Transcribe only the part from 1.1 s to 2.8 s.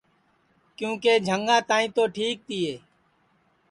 جھنگا تک تو ٹھیک تیے